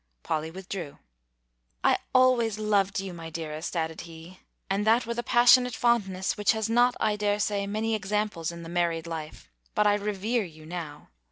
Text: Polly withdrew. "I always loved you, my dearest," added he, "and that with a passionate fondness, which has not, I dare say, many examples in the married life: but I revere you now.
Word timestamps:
Polly 0.23 0.49
withdrew. 0.49 0.97
"I 1.83 1.99
always 2.11 2.57
loved 2.57 2.99
you, 2.99 3.13
my 3.13 3.29
dearest," 3.29 3.75
added 3.75 4.01
he, 4.01 4.39
"and 4.67 4.83
that 4.87 5.05
with 5.05 5.19
a 5.19 5.21
passionate 5.21 5.75
fondness, 5.75 6.35
which 6.37 6.53
has 6.53 6.67
not, 6.67 6.95
I 6.99 7.15
dare 7.15 7.39
say, 7.39 7.67
many 7.67 7.93
examples 7.93 8.51
in 8.51 8.63
the 8.63 8.67
married 8.67 9.05
life: 9.05 9.47
but 9.75 9.85
I 9.85 9.93
revere 9.93 10.43
you 10.43 10.65
now. 10.65 11.09